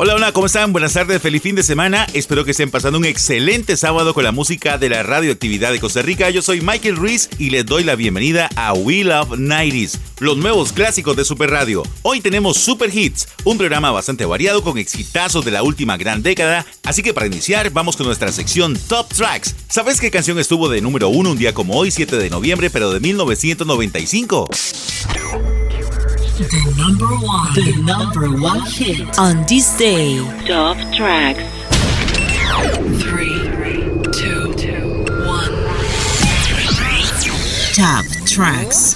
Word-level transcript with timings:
Hola, 0.00 0.14
hola, 0.14 0.30
¿cómo 0.30 0.46
están? 0.46 0.70
Buenas 0.70 0.92
tardes, 0.92 1.20
feliz 1.20 1.42
fin 1.42 1.56
de 1.56 1.64
semana. 1.64 2.06
Espero 2.12 2.44
que 2.44 2.52
estén 2.52 2.70
pasando 2.70 3.00
un 3.00 3.04
excelente 3.04 3.76
sábado 3.76 4.14
con 4.14 4.22
la 4.22 4.30
música 4.30 4.78
de 4.78 4.88
la 4.88 5.02
radioactividad 5.02 5.72
de 5.72 5.80
Costa 5.80 6.02
Rica. 6.02 6.30
Yo 6.30 6.40
soy 6.40 6.60
Michael 6.60 6.94
Ruiz 6.94 7.28
y 7.36 7.50
les 7.50 7.66
doy 7.66 7.82
la 7.82 7.96
bienvenida 7.96 8.48
a 8.54 8.74
We 8.74 9.02
Love 9.02 9.30
90s, 9.30 9.98
los 10.20 10.36
nuevos 10.36 10.72
clásicos 10.72 11.16
de 11.16 11.24
Super 11.24 11.50
Radio. 11.50 11.82
Hoy 12.02 12.20
tenemos 12.20 12.58
Super 12.58 12.96
Hits, 12.96 13.26
un 13.42 13.58
programa 13.58 13.90
bastante 13.90 14.24
variado 14.24 14.62
con 14.62 14.78
exitazos 14.78 15.44
de 15.44 15.50
la 15.50 15.64
última 15.64 15.96
gran 15.96 16.22
década. 16.22 16.64
Así 16.84 17.02
que 17.02 17.12
para 17.12 17.26
iniciar, 17.26 17.70
vamos 17.70 17.96
con 17.96 18.06
nuestra 18.06 18.30
sección 18.30 18.78
Top 18.86 19.12
Tracks. 19.12 19.56
¿Sabes 19.68 20.00
qué 20.00 20.12
canción 20.12 20.38
estuvo 20.38 20.68
de 20.68 20.80
número 20.80 21.08
uno 21.08 21.32
un 21.32 21.38
día 21.38 21.54
como 21.54 21.74
hoy, 21.74 21.90
7 21.90 22.18
de 22.18 22.30
noviembre, 22.30 22.70
pero 22.70 22.92
de 22.92 23.00
1995? 23.00 24.48
The 26.38 26.74
number 26.78 27.06
one, 27.26 27.52
the 27.52 27.82
number 27.82 28.30
one 28.40 28.60
hit. 28.60 29.18
On 29.18 29.44
this 29.48 29.76
day, 29.76 30.18
Top 30.46 30.76
tracks. 30.94 31.42
Three, 33.02 33.42
two, 34.12 34.54
one. 35.26 35.50
Top 37.74 38.04
Tracks. 38.24 38.94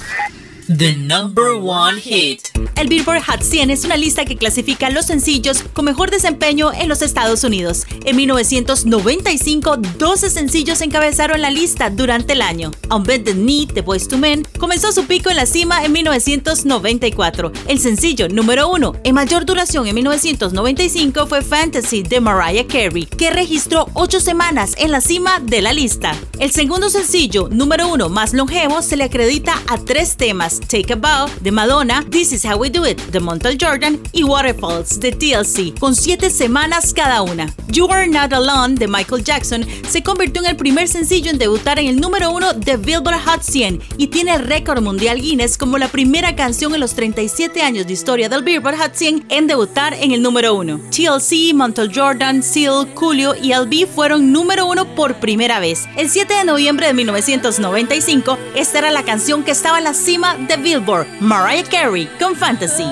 The 0.67 0.95
number 0.95 1.55
one 1.55 1.99
hit. 1.99 2.47
El 2.77 2.87
Billboard 2.87 3.23
Hot 3.23 3.41
100 3.41 3.69
es 3.69 3.83
una 3.83 3.97
lista 3.97 4.23
que 4.23 4.37
clasifica 4.37 4.89
los 4.89 5.05
sencillos 5.05 5.61
con 5.73 5.83
mejor 5.83 6.09
desempeño 6.09 6.71
en 6.71 6.87
los 6.87 7.01
Estados 7.01 7.43
Unidos. 7.43 7.85
En 8.05 8.15
1995, 8.15 9.77
12 9.97 10.29
sencillos 10.29 10.79
encabezaron 10.81 11.41
la 11.41 11.49
lista 11.49 11.89
durante 11.89 12.33
el 12.33 12.41
año. 12.41 12.71
On 12.89 13.03
Bended 13.03 13.35
Knee 13.35 13.65
de 13.65 13.81
Boys 13.81 14.07
to 14.07 14.17
Men 14.17 14.47
comenzó 14.57 14.93
su 14.93 15.05
pico 15.05 15.29
en 15.29 15.35
la 15.35 15.45
cima 15.45 15.83
en 15.83 15.91
1994. 15.91 17.51
El 17.67 17.79
sencillo 17.79 18.29
número 18.29 18.69
uno 18.69 18.93
en 19.03 19.15
mayor 19.15 19.45
duración 19.45 19.85
en 19.87 19.95
1995 19.95 21.27
fue 21.27 21.41
Fantasy 21.41 22.03
de 22.03 22.21
Mariah 22.21 22.67
Carey, 22.67 23.05
que 23.05 23.31
registró 23.31 23.89
8 23.95 24.21
semanas 24.21 24.75
en 24.77 24.91
la 24.91 25.01
cima 25.01 25.39
de 25.41 25.61
la 25.61 25.73
lista. 25.73 26.15
El 26.39 26.51
segundo 26.51 26.89
sencillo 26.89 27.49
número 27.49 27.89
uno 27.89 28.07
más 28.07 28.33
longevo 28.33 28.81
se 28.81 28.95
le 28.95 29.03
acredita 29.03 29.61
a 29.67 29.77
tres 29.77 30.15
temas: 30.15 30.52
Take 30.59 30.93
a 30.93 30.95
Bow 30.95 31.29
de 31.41 31.51
Madonna, 31.51 32.05
This 32.09 32.31
Is 32.31 32.45
How 32.45 32.57
We 32.57 32.69
Do 32.69 32.87
It 32.87 32.99
de 33.11 33.19
Montel 33.19 33.57
Jordan 33.59 33.99
y 34.11 34.23
Waterfalls 34.23 34.99
de 34.99 35.11
TLC, 35.11 35.77
con 35.79 35.95
7 35.95 36.29
semanas 36.29 36.93
cada 36.93 37.21
una. 37.21 37.53
You 37.67 37.87
Are 37.91 38.07
Not 38.07 38.33
Alone 38.33 38.75
de 38.75 38.87
Michael 38.87 39.23
Jackson 39.23 39.65
se 39.89 40.03
convirtió 40.03 40.41
en 40.43 40.49
el 40.49 40.55
primer 40.55 40.87
sencillo 40.87 41.31
en 41.31 41.37
debutar 41.37 41.79
en 41.79 41.87
el 41.87 41.99
número 41.99 42.31
uno 42.31 42.53
de 42.53 42.77
Billboard 42.77 43.19
Hot 43.25 43.41
100 43.41 43.81
y 43.97 44.07
tiene 44.07 44.35
el 44.35 44.43
récord 44.43 44.81
mundial 44.81 45.19
Guinness 45.19 45.57
como 45.57 45.77
la 45.77 45.87
primera 45.87 46.35
canción 46.35 46.73
en 46.73 46.79
los 46.79 46.93
37 46.93 47.61
años 47.61 47.87
de 47.87 47.93
historia 47.93 48.29
del 48.29 48.43
Billboard 48.43 48.77
Hot 48.77 48.93
100 48.93 49.25
en 49.29 49.47
debutar 49.47 49.93
en 49.93 50.11
el 50.11 50.21
número 50.21 50.53
uno. 50.53 50.79
TLC, 50.91 51.53
Montel 51.53 51.91
Jordan, 51.93 52.43
Seal, 52.43 52.93
Coolio 52.93 53.35
y 53.35 53.53
LB 53.53 53.87
fueron 53.87 54.31
número 54.31 54.65
uno 54.65 54.93
por 54.95 55.15
primera 55.15 55.59
vez. 55.59 55.85
El 55.97 56.09
7 56.09 56.33
de 56.33 56.45
noviembre 56.45 56.87
de 56.87 56.93
1995, 56.93 58.37
esta 58.55 58.79
era 58.79 58.91
la 58.91 59.03
canción 59.03 59.43
que 59.43 59.51
estaba 59.51 59.77
en 59.77 59.85
la 59.85 59.93
cima 59.93 60.35
de 60.47 60.57
Billboard, 60.57 61.07
Mariah 61.19 61.63
Carey 61.63 62.07
con 62.19 62.35
Fantasy. 62.35 62.87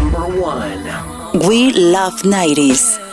number 0.00 0.26
one 0.40 0.84
We 1.46 1.72
Love 1.72 2.22
90s. 2.24 3.05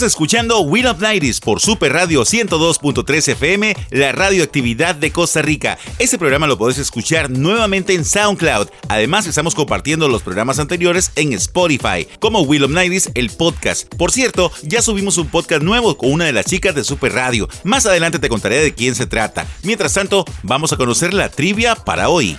Estás 0.00 0.12
escuchando 0.12 0.60
Will 0.62 0.86
of 0.86 0.98
Nighties 0.98 1.40
por 1.40 1.60
Super 1.60 1.92
Radio 1.92 2.22
102.3 2.22 3.32
FM, 3.32 3.76
la 3.90 4.12
radioactividad 4.12 4.94
de 4.94 5.12
Costa 5.12 5.42
Rica. 5.42 5.76
Este 5.98 6.16
programa 6.16 6.46
lo 6.46 6.56
podés 6.56 6.78
escuchar 6.78 7.28
nuevamente 7.28 7.92
en 7.92 8.06
SoundCloud. 8.06 8.68
Además, 8.88 9.26
estamos 9.26 9.54
compartiendo 9.54 10.08
los 10.08 10.22
programas 10.22 10.58
anteriores 10.58 11.12
en 11.16 11.34
Spotify, 11.34 12.08
como 12.18 12.40
Will 12.40 12.64
of 12.64 12.70
Nighties, 12.70 13.10
el 13.12 13.28
podcast. 13.28 13.94
Por 13.94 14.10
cierto, 14.10 14.50
ya 14.62 14.80
subimos 14.80 15.18
un 15.18 15.28
podcast 15.28 15.62
nuevo 15.62 15.98
con 15.98 16.12
una 16.12 16.24
de 16.24 16.32
las 16.32 16.46
chicas 16.46 16.74
de 16.74 16.82
Super 16.82 17.12
Radio. 17.12 17.46
Más 17.62 17.84
adelante 17.84 18.18
te 18.18 18.30
contaré 18.30 18.56
de 18.62 18.72
quién 18.72 18.94
se 18.94 19.04
trata. 19.04 19.46
Mientras 19.64 19.92
tanto, 19.92 20.24
vamos 20.42 20.72
a 20.72 20.78
conocer 20.78 21.12
la 21.12 21.28
trivia 21.28 21.74
para 21.74 22.08
hoy. 22.08 22.38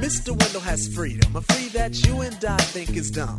Mr. 0.00 0.30
Wendell. 0.30 0.60
Has 0.62 0.88
freedom, 0.88 1.36
a 1.36 1.40
free 1.40 1.68
that 1.68 2.04
you 2.06 2.22
and 2.22 2.44
I 2.44 2.56
think 2.56 2.96
is 2.96 3.10
dumb. 3.10 3.38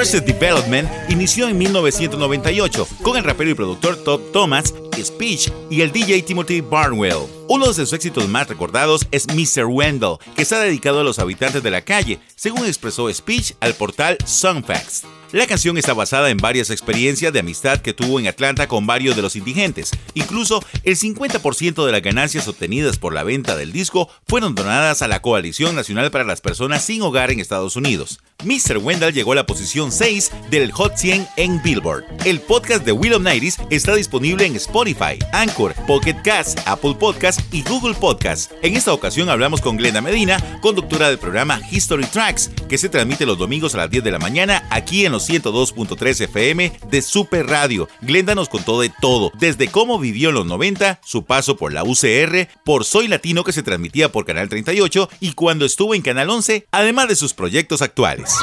Arrested 0.00 0.22
Development 0.22 0.88
inició 1.10 1.46
en 1.46 1.58
1998 1.58 2.88
con 3.02 3.18
el 3.18 3.22
rapero 3.22 3.50
y 3.50 3.54
productor 3.54 4.02
Todd 4.02 4.18
Thomas, 4.32 4.72
Speech 4.98 5.52
y 5.68 5.82
el 5.82 5.92
DJ 5.92 6.22
Timothy 6.22 6.62
Barnwell. 6.62 7.26
Uno 7.48 7.66
de 7.66 7.74
sus 7.74 7.92
éxitos 7.92 8.26
más 8.26 8.48
recordados 8.48 9.06
es 9.10 9.26
Mr. 9.26 9.66
Wendell, 9.66 10.16
que 10.34 10.40
está 10.40 10.58
dedicado 10.58 11.00
a 11.00 11.04
los 11.04 11.18
habitantes 11.18 11.62
de 11.62 11.70
la 11.70 11.82
calle, 11.82 12.18
según 12.34 12.64
expresó 12.64 13.12
Speech 13.12 13.52
al 13.60 13.74
portal 13.74 14.16
Songfacts. 14.24 15.04
La 15.32 15.46
canción 15.46 15.78
está 15.78 15.94
basada 15.94 16.30
en 16.30 16.38
varias 16.38 16.70
experiencias 16.70 17.32
de 17.32 17.38
amistad 17.38 17.78
que 17.78 17.92
tuvo 17.92 18.18
en 18.18 18.26
Atlanta 18.26 18.66
con 18.66 18.88
varios 18.88 19.14
de 19.14 19.22
los 19.22 19.36
indigentes. 19.36 19.92
Incluso 20.14 20.60
el 20.82 20.96
50% 20.96 21.86
de 21.86 21.92
las 21.92 22.02
ganancias 22.02 22.48
obtenidas 22.48 22.98
por 22.98 23.14
la 23.14 23.22
venta 23.22 23.56
del 23.56 23.70
disco 23.70 24.08
fueron 24.26 24.56
donadas 24.56 25.02
a 25.02 25.08
la 25.08 25.22
Coalición 25.22 25.76
Nacional 25.76 26.10
para 26.10 26.24
las 26.24 26.40
Personas 26.40 26.84
Sin 26.84 27.02
Hogar 27.02 27.30
en 27.30 27.38
Estados 27.38 27.76
Unidos. 27.76 28.18
Mr. 28.42 28.78
Wendell 28.78 29.12
llegó 29.12 29.32
a 29.32 29.36
la 29.36 29.46
posición 29.46 29.92
6 29.92 30.32
del 30.50 30.72
Hot 30.72 30.96
100 30.96 31.28
en 31.36 31.62
Billboard. 31.62 32.04
El 32.24 32.40
podcast 32.40 32.84
de 32.84 32.90
Will 32.90 33.12
of 33.12 33.22
Nighties 33.22 33.58
está 33.70 33.94
disponible 33.94 34.46
en 34.46 34.56
Spotify, 34.56 35.16
Anchor, 35.32 35.74
Pocket 35.86 36.16
Cast, 36.24 36.58
Apple 36.66 36.96
Podcast 36.98 37.40
y 37.54 37.62
Google 37.62 37.94
Podcast. 37.94 38.50
En 38.62 38.76
esta 38.76 38.92
ocasión 38.92 39.28
hablamos 39.28 39.60
con 39.60 39.76
Glenda 39.76 40.00
Medina, 40.00 40.58
conductora 40.60 41.08
del 41.08 41.18
programa 41.18 41.60
History 41.70 42.06
Tracks, 42.06 42.50
que 42.68 42.78
se 42.78 42.88
transmite 42.88 43.26
los 43.26 43.38
domingos 43.38 43.76
a 43.76 43.78
las 43.78 43.90
10 43.90 44.02
de 44.02 44.10
la 44.10 44.18
mañana 44.18 44.66
aquí 44.70 45.04
en 45.04 45.12
los 45.12 45.19
102.3 45.28 46.20
FM 46.22 46.72
de 46.90 47.02
Super 47.02 47.46
Radio. 47.46 47.88
Glenda 48.00 48.34
nos 48.34 48.48
contó 48.48 48.80
de 48.80 48.92
todo, 49.00 49.30
desde 49.38 49.68
cómo 49.68 49.98
vivió 49.98 50.30
en 50.30 50.36
los 50.36 50.46
90, 50.46 51.00
su 51.04 51.24
paso 51.24 51.56
por 51.56 51.72
la 51.72 51.84
UCR, 51.84 52.48
por 52.64 52.84
Soy 52.84 53.08
Latino 53.08 53.44
que 53.44 53.52
se 53.52 53.62
transmitía 53.62 54.12
por 54.12 54.24
Canal 54.24 54.48
38 54.48 55.08
y 55.20 55.32
cuando 55.32 55.64
estuvo 55.64 55.94
en 55.94 56.02
Canal 56.02 56.30
11, 56.30 56.66
además 56.70 57.08
de 57.08 57.16
sus 57.16 57.34
proyectos 57.34 57.82
actuales. 57.82 58.34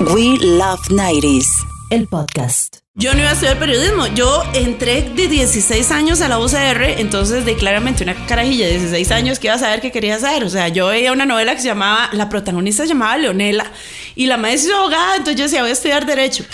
We 0.00 0.38
Love 0.38 0.80
90s. 0.90 1.46
El 1.90 2.08
podcast. 2.08 2.83
Yo 2.96 3.12
no 3.12 3.18
iba 3.18 3.30
a 3.30 3.32
estudiar 3.32 3.58
periodismo. 3.58 4.06
Yo 4.14 4.44
entré 4.54 5.02
de 5.02 5.26
16 5.26 5.90
años 5.90 6.20
a 6.20 6.28
la 6.28 6.38
UCR, 6.38 7.00
entonces 7.00 7.44
de 7.44 7.56
claramente 7.56 8.04
una 8.04 8.14
carajilla 8.26 8.66
de 8.66 8.74
16 8.74 9.10
años 9.10 9.40
que 9.40 9.48
iba 9.48 9.56
a 9.56 9.58
saber 9.58 9.80
qué 9.80 9.90
quería 9.90 10.14
hacer. 10.14 10.44
O 10.44 10.48
sea, 10.48 10.68
yo 10.68 10.86
veía 10.86 11.10
una 11.10 11.26
novela 11.26 11.56
que 11.56 11.60
se 11.60 11.66
llamaba, 11.66 12.08
la 12.12 12.28
protagonista 12.28 12.84
se 12.84 12.90
llamaba 12.90 13.18
Leonela 13.18 13.66
y 14.14 14.26
la 14.28 14.36
maestra 14.36 14.70
es 14.70 14.78
abogada, 14.78 15.16
entonces 15.16 15.36
yo 15.36 15.42
decía, 15.42 15.62
voy 15.62 15.70
a 15.70 15.72
estudiar 15.72 16.06
Derecho. 16.06 16.44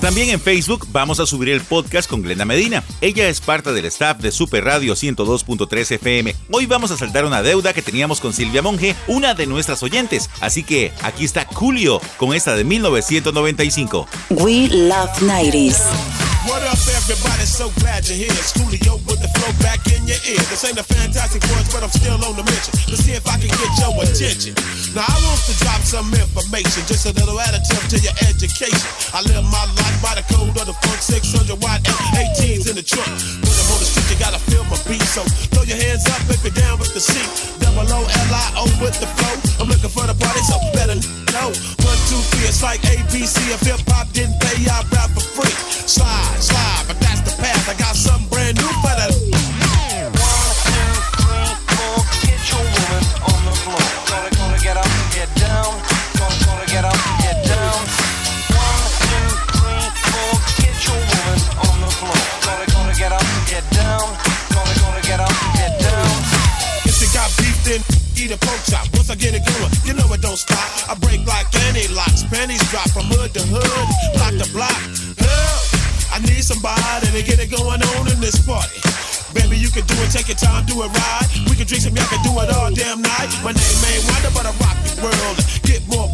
También 0.00 0.30
en 0.30 0.40
Facebook 0.40 0.86
vamos 0.92 1.18
a 1.18 1.26
subir 1.26 1.48
el 1.48 1.60
podcast 1.60 2.08
con 2.08 2.22
Glenda 2.22 2.44
Medina. 2.44 2.84
Ella 3.00 3.28
es 3.28 3.40
parte 3.40 3.72
del 3.72 3.84
staff 3.86 4.18
de 4.18 4.30
Super 4.30 4.64
Radio 4.64 4.94
102.3 4.94 5.90
FM. 5.96 6.36
Hoy 6.52 6.66
vamos 6.66 6.92
a 6.92 6.96
saltar 6.96 7.24
una 7.24 7.42
deuda 7.42 7.72
que 7.72 7.82
teníamos 7.82 8.20
con 8.20 8.32
Silvia 8.32 8.62
Monge, 8.62 8.94
una 9.08 9.34
de 9.34 9.46
nuestras 9.46 9.82
oyentes. 9.82 10.30
Así 10.40 10.62
que 10.62 10.92
aquí 11.02 11.24
está 11.24 11.46
Julio 11.52 12.00
con 12.16 12.32
esta 12.32 12.54
de 12.54 12.62
1995. 12.62 14.06
We 14.30 14.68
Love 14.68 15.10
90s. 15.20 16.27
What 16.48 16.64
up, 16.64 16.80
everybody? 16.96 17.44
So 17.44 17.68
glad 17.84 18.08
you're 18.08 18.24
here. 18.24 18.32
Schoolio 18.40 18.96
with 19.04 19.20
the 19.20 19.28
flow 19.36 19.52
back 19.60 19.84
in 19.92 20.00
your 20.08 20.16
ear. 20.24 20.40
This 20.48 20.64
ain't 20.64 20.80
a 20.80 20.82
fantastic 20.82 21.44
words, 21.52 21.68
but 21.68 21.84
I'm 21.84 21.92
still 21.92 22.16
on 22.24 22.40
the 22.40 22.44
mission. 22.48 22.72
Let's 22.88 23.04
see 23.04 23.12
if 23.12 23.28
I 23.28 23.36
can 23.36 23.52
get 23.52 23.68
your 23.76 23.92
attention. 24.00 24.56
Now, 24.96 25.04
I 25.04 25.12
want 25.28 25.44
to 25.44 25.52
drop 25.60 25.84
some 25.84 26.08
information, 26.08 26.88
just 26.88 27.04
a 27.04 27.12
little 27.20 27.36
additive 27.36 27.84
to 27.92 28.00
your 28.00 28.16
education. 28.24 28.80
I 29.12 29.20
live 29.28 29.44
my 29.44 29.60
life 29.76 30.00
by 30.00 30.16
the 30.16 30.24
code 30.32 30.56
of 30.56 30.64
the 30.64 30.76
funk 30.88 31.04
600 31.04 31.52
watt 31.60 31.84
F18s 31.84 32.64
in 32.64 32.80
the 32.80 32.86
trunk. 32.86 33.12
When 33.44 33.52
I'm 33.52 33.68
on 33.68 33.78
the 33.84 33.88
street, 33.92 34.08
you 34.08 34.16
gotta 34.16 34.40
feel 34.48 34.64
my 34.72 34.80
beat. 34.88 35.04
So 35.04 35.28
throw 35.52 35.68
your 35.68 35.76
hands 35.76 36.08
up 36.08 36.24
if 36.32 36.40
you're 36.40 36.56
down 36.56 36.80
with 36.80 36.96
the 36.96 37.04
seat. 37.04 37.57
Double 37.78 37.94
O 37.94 38.00
L 38.02 38.34
I 38.34 38.52
O 38.56 38.64
with 38.82 38.98
the 38.98 39.06
flow. 39.06 39.62
I'm 39.62 39.68
looking 39.68 39.90
for 39.90 40.06
the 40.06 40.14
party, 40.14 40.40
so 40.40 40.58
better 40.74 40.98
know. 41.30 41.54
One, 41.86 41.98
two, 42.10 42.18
three, 42.34 42.48
it's 42.48 42.62
like 42.62 42.80
ABC. 42.80 43.54
If 43.54 43.60
hip 43.60 43.80
hop 43.86 44.10
didn't 44.12 44.40
pay, 44.40 44.66
I 44.66 44.82
rap 44.90 45.10
for 45.10 45.20
free. 45.20 45.54
Slide, 45.86 46.36
slide, 46.40 46.84
but 46.88 46.98
that's 46.98 47.20
the 47.20 47.40
path. 47.40 47.68
I 47.68 47.78
got 47.78 47.94
something 47.94 48.28
brand 48.30 48.56
new 48.56 48.66
for 48.82 48.94
the. 48.98 49.37
Pork 68.40 68.60
chop. 68.66 68.86
Once 68.94 69.10
I 69.10 69.16
get 69.16 69.34
it 69.34 69.44
going, 69.44 69.72
you 69.84 69.94
know 69.94 70.06
it 70.12 70.20
don't 70.20 70.38
stop. 70.38 70.90
I 70.90 70.94
break 70.98 71.26
like 71.26 71.48
any 71.70 71.86
locks, 71.88 72.22
pennies 72.24 72.62
drop 72.70 72.88
from 72.90 73.06
hood 73.10 73.34
to 73.34 73.42
hood, 73.42 73.88
block 74.14 74.34
to 74.38 74.48
block. 74.52 74.80
Help! 75.18 75.62
I 76.12 76.18
need 76.24 76.42
somebody 76.42 77.06
to 77.14 77.22
get 77.22 77.38
it 77.38 77.50
going 77.50 77.82
on 77.82 78.02
in 78.10 78.18
this 78.20 78.38
party. 78.42 78.80
Baby, 79.34 79.58
you 79.58 79.68
can 79.68 79.84
do 79.86 79.94
it, 80.02 80.10
take 80.10 80.28
your 80.28 80.40
time, 80.40 80.64
do 80.64 80.82
it 80.82 80.88
right. 80.88 81.28
We 81.48 81.54
can 81.54 81.66
drink 81.66 81.84
some, 81.84 81.94
y'all 81.94 82.08
can 82.08 82.22
do 82.24 82.32
it 82.40 82.48
all 82.50 82.72
damn 82.72 83.02
night. 83.02 83.28
My 83.44 83.52
name 83.52 83.80
ain't 83.86 84.04
Wonder, 84.08 84.32
but 84.32 84.46
I 84.48 84.52
rock 84.64 84.78
the 84.88 84.94
world. 85.04 85.36
Get 85.62 85.86
more 85.86 86.08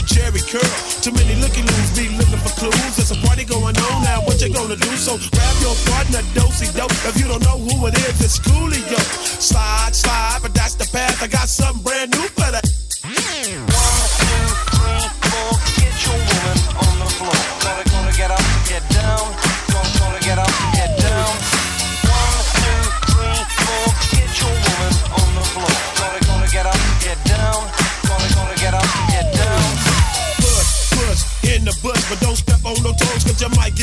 a 0.00 0.40
curl. 0.48 0.72
Too 1.02 1.12
many 1.12 1.34
looking 1.40 1.66
loos 1.66 1.90
be 1.96 2.08
looking 2.16 2.38
for 2.38 2.52
clues. 2.56 2.96
There's 2.96 3.10
a 3.10 3.26
party 3.26 3.44
going 3.44 3.76
on 3.76 4.02
now, 4.02 4.20
what 4.22 4.40
you 4.40 4.52
gonna 4.52 4.76
do? 4.76 4.96
So 4.96 5.18
grab 5.18 5.56
your 5.60 5.74
partner, 5.92 6.22
dosey 6.34 6.72
dope. 6.76 6.92
If 7.04 7.20
you 7.20 7.28
don't 7.28 7.42
know 7.42 7.58
who 7.58 7.86
it 7.86 7.94
is, 8.08 8.20
it's 8.20 8.38
Coolio. 8.38 9.00
Slide, 9.40 9.94
slide, 9.94 10.38
but 10.42 10.54
that's 10.54 10.74
the 10.74 10.86
path. 10.92 11.22
I 11.22 11.28
got 11.28 11.48
something 11.48 11.82
brand 11.82 12.10
new 12.12 12.28
for 12.28 12.50
that. 12.50 13.99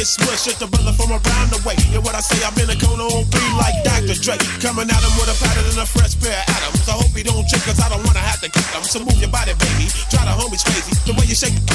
Smushed. 0.08 0.48
It's 0.48 0.58
the 0.58 0.68
brother 0.72 0.96
from 0.96 1.12
around 1.12 1.52
the 1.52 1.60
way. 1.68 1.76
And 1.92 2.00
what 2.02 2.16
I 2.16 2.24
say, 2.24 2.40
I'm 2.48 2.56
in 2.56 2.72
a 2.72 2.78
cone 2.80 3.04
on 3.04 3.28
beat 3.28 3.54
like 3.60 3.76
Dr. 3.84 4.16
Dre. 4.16 4.40
Coming 4.64 4.88
at 4.88 5.02
him 5.04 5.14
with 5.20 5.28
a 5.28 5.36
pattern 5.44 5.68
and 5.68 5.80
a 5.84 5.88
fresh 5.88 6.16
pair 6.16 6.32
of 6.32 6.56
atoms. 6.56 6.88
I 6.88 6.96
hope 6.96 7.12
he 7.12 7.28
don't 7.28 7.44
trip, 7.44 7.62
cause 7.68 7.84
I 7.84 7.92
don't 7.92 8.02
wanna 8.08 8.24
have 8.24 8.40
to 8.42 8.50
kick 8.50 8.64
him. 8.72 8.84
So 8.88 9.04
move 9.04 9.20
your 9.20 9.30
body, 9.30 9.52
baby. 9.60 9.92
Try 10.08 10.24
the 10.24 10.34
homies 10.34 10.64
crazy. 10.64 10.96
The 11.04 11.14
way 11.20 11.28
you 11.28 11.36
shake 11.36 11.54
it, 11.54 11.68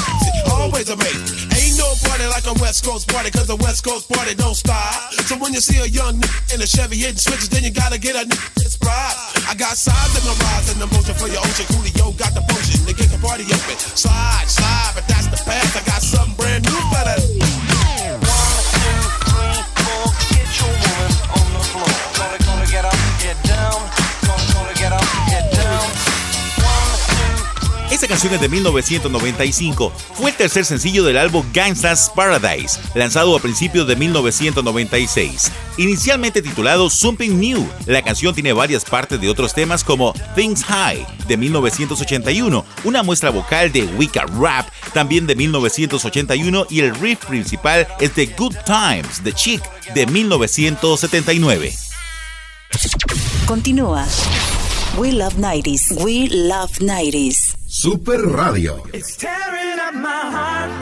always 0.49 0.89
amazing. 0.89 1.53
Ain't 1.53 1.77
no 1.77 1.93
party 2.09 2.25
like 2.33 2.49
a 2.49 2.57
West 2.57 2.83
Coast 2.89 3.07
party, 3.12 3.29
cause 3.29 3.47
the 3.47 3.61
West 3.61 3.85
Coast 3.85 4.09
party 4.09 4.33
don't 4.35 4.57
stop. 4.57 5.12
So 5.29 5.37
when 5.37 5.53
you 5.53 5.61
see 5.61 5.79
a 5.85 5.89
young 5.89 6.17
nigga 6.17 6.57
in 6.57 6.59
a 6.65 6.67
Chevy 6.67 6.97
hitting 6.97 7.21
switches, 7.21 7.53
then 7.53 7.62
you 7.62 7.71
gotta 7.71 8.01
get 8.01 8.17
a 8.17 8.25
nigga 8.25 8.49
inspired. 8.65 9.17
I 9.45 9.55
got 9.55 9.77
sides 9.77 10.17
in 10.17 10.25
my 10.25 10.33
rise 10.33 10.73
and 10.73 10.81
the 10.81 10.89
motion 10.89 11.15
for 11.21 11.29
your 11.29 11.45
ocean. 11.45 11.69
Coolio 11.69 12.17
got 12.17 12.33
the 12.33 12.41
potion 12.49 12.81
to 12.89 12.95
get 12.97 13.12
the 13.12 13.21
party 13.21 13.45
open. 13.45 13.77
Slide, 13.77 14.49
slide, 14.49 14.93
but 14.97 15.05
that's 15.05 15.29
the 15.29 15.37
path. 15.45 15.77
I 15.77 15.83
got 15.85 16.01
something 16.01 16.35
brand 16.41 16.65
new 16.65 16.81
for 16.89 17.05
that. 17.05 17.62
Esta 28.03 28.09
canción 28.09 28.35
es 28.35 28.41
de 28.41 28.49
1995. 28.49 29.93
Fue 30.15 30.31
el 30.31 30.37
tercer 30.37 30.65
sencillo 30.65 31.05
del 31.05 31.17
álbum 31.17 31.47
Gangsta's 31.53 32.11
Paradise, 32.12 32.81
lanzado 32.97 33.37
a 33.37 33.39
principios 33.39 33.87
de 33.87 33.95
1996. 33.95 35.53
Inicialmente 35.77 36.43
titulado 36.43 36.91
Something 36.91 37.39
New, 37.39 37.65
la 37.87 38.03
canción 38.03 38.35
tiene 38.35 38.53
varias 38.53 38.85
partes 38.85 39.21
de 39.21 39.31
otros 39.31 39.55
temas 39.55 39.85
como 39.85 40.15
Things 40.35 40.65
High 40.65 41.07
de 41.29 41.37
1981, 41.37 42.65
una 42.83 43.05
muestra 43.05 43.31
vocal 43.31 43.71
de 43.71 43.85
Wicca 43.85 44.27
Rap 44.37 44.67
también 44.93 45.29
de 45.29 45.37
1981 45.37 46.67
y 46.71 46.81
el 46.81 46.97
riff 46.97 47.25
principal 47.27 47.87
es 48.01 48.17
de 48.17 48.27
Good 48.27 48.57
Times 48.67 49.23
de 49.23 49.33
Chick 49.33 49.62
de 49.95 50.07
1979. 50.07 51.92
Continúa. 53.47 54.05
We 54.99 55.12
Love 55.12 55.35
90s. 55.37 55.93
We 56.02 56.29
Love 56.29 56.73
90s. 56.81 57.57
Super 57.69 58.21
Radio. 58.26 58.83
It's 58.93 59.17
tearing 59.17 59.79
up 59.81 59.95
my 59.95 60.09
heart 60.33 60.82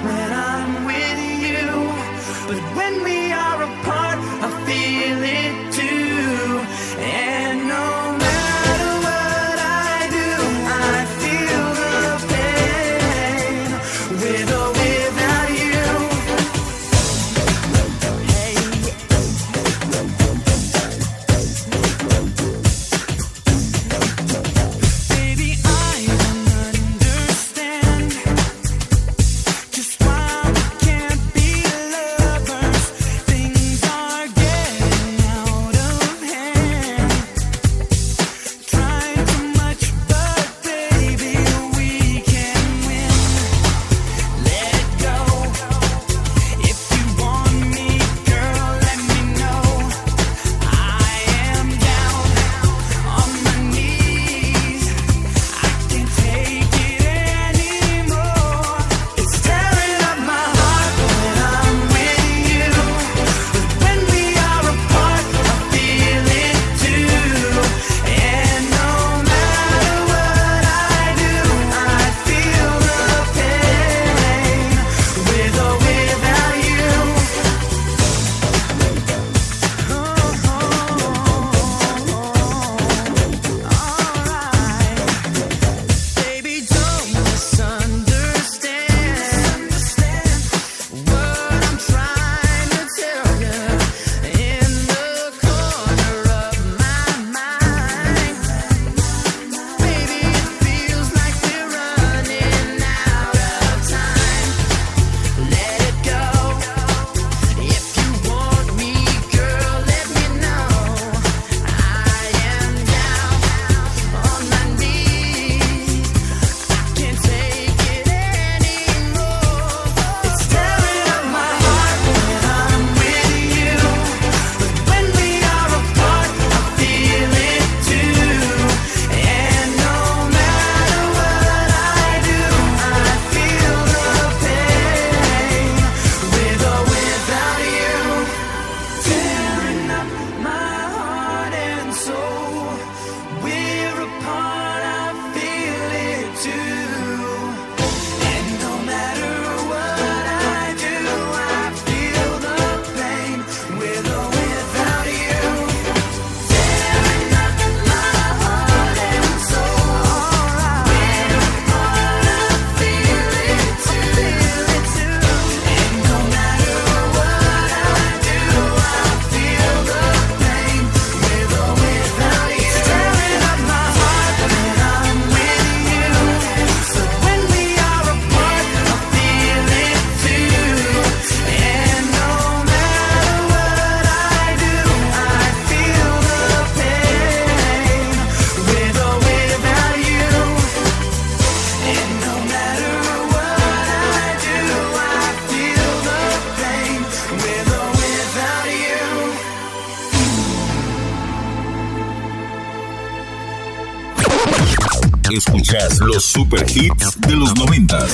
los 206.01 206.25
super 206.25 206.65
hits 206.69 207.21
de 207.21 207.37
los 207.37 207.55
noventas. 207.57 208.11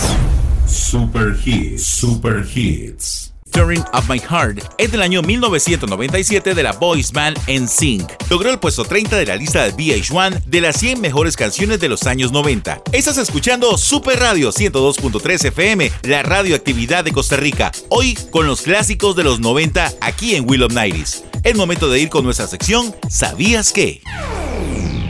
Super 0.66 1.37
hits, 1.45 1.85
super 1.87 2.45
hits. 2.55 3.33
Turning 3.52 3.85
Up 3.95 4.05
My 4.09 4.19
Heart 4.19 4.75
es 4.76 4.93
del 4.93 5.00
año 5.00 5.23
1997 5.23 6.55
de 6.55 6.62
la 6.62 6.73
boys 6.73 7.12
band 7.12 7.38
NSYNC. 7.49 8.28
Logró 8.28 8.50
el 8.50 8.59
puesto 8.59 8.85
30 8.85 9.16
de 9.16 9.26
la 9.26 9.37
lista 9.37 9.64
de 9.64 9.73
VH1 9.73 10.45
de 10.45 10.61
las 10.61 10.76
100 10.78 11.00
mejores 11.00 11.37
canciones 11.37 11.81
de 11.81 11.88
los 11.88 12.07
años 12.07 12.33
90. 12.33 12.83
Estás 12.93 13.19
escuchando 13.19 13.78
Super 13.78 14.19
Radio 14.19 14.52
102.3 14.52 15.47
FM, 15.47 15.90
la 16.02 16.23
radioactividad 16.23 17.05
de 17.05 17.12
Costa 17.12 17.37
Rica. 17.37 17.73
Hoy 17.88 18.19
con 18.31 18.47
los 18.47 18.62
clásicos 18.62 19.16
de 19.16 19.25
los 19.25 19.40
90 19.40 19.95
aquí 20.00 20.35
en 20.35 20.49
Will 20.49 20.64
of 20.64 20.73
Nighties. 20.73 21.25
Es 21.45 21.57
momento 21.57 21.88
de 21.88 22.00
ir 22.00 22.09
con 22.09 22.25
nuestra 22.25 22.49
sección 22.49 22.95
¿Sabías 23.09 23.73
qué? 23.73 24.02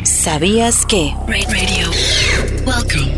¿Sabías 0.06 0.86
que? 0.86 1.16
Radio. 1.26 1.90
Welcome. 2.64 3.12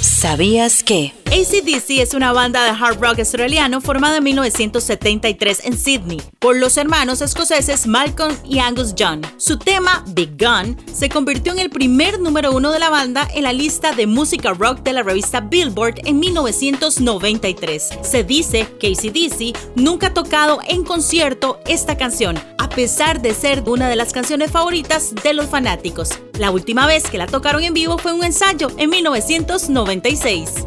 ¿Sabías 0.00 0.84
que? 0.84 1.17
ACDC 1.30 2.00
es 2.00 2.14
una 2.14 2.32
banda 2.32 2.64
de 2.64 2.70
hard 2.70 3.02
rock 3.02 3.18
australiano 3.18 3.82
formada 3.82 4.16
en 4.16 4.24
1973 4.24 5.60
en 5.66 5.76
Sydney 5.76 6.22
por 6.38 6.56
los 6.56 6.78
hermanos 6.78 7.20
escoceses 7.20 7.86
Malcolm 7.86 8.34
y 8.44 8.60
Angus 8.60 8.94
Young. 8.94 9.26
Su 9.36 9.58
tema, 9.58 10.02
Big 10.08 10.38
Gun, 10.38 10.78
se 10.90 11.10
convirtió 11.10 11.52
en 11.52 11.58
el 11.58 11.68
primer 11.68 12.18
número 12.18 12.52
uno 12.52 12.70
de 12.72 12.78
la 12.78 12.88
banda 12.88 13.28
en 13.34 13.42
la 13.42 13.52
lista 13.52 13.92
de 13.92 14.06
música 14.06 14.54
rock 14.54 14.80
de 14.80 14.94
la 14.94 15.02
revista 15.02 15.40
Billboard 15.40 16.00
en 16.06 16.18
1993. 16.18 17.90
Se 18.00 18.24
dice 18.24 18.66
que 18.80 18.94
ACDC 18.94 19.76
nunca 19.76 20.06
ha 20.06 20.14
tocado 20.14 20.60
en 20.66 20.82
concierto 20.82 21.60
esta 21.66 21.98
canción, 21.98 22.40
a 22.56 22.70
pesar 22.70 23.20
de 23.20 23.34
ser 23.34 23.64
una 23.66 23.90
de 23.90 23.96
las 23.96 24.14
canciones 24.14 24.50
favoritas 24.50 25.14
de 25.22 25.34
los 25.34 25.46
fanáticos. 25.46 26.08
La 26.38 26.50
última 26.50 26.86
vez 26.86 27.02
que 27.10 27.18
la 27.18 27.26
tocaron 27.26 27.62
en 27.64 27.74
vivo 27.74 27.98
fue 27.98 28.14
un 28.14 28.24
ensayo 28.24 28.70
en 28.78 28.88
1996. 28.88 30.64